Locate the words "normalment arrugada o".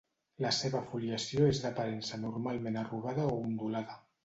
2.23-3.39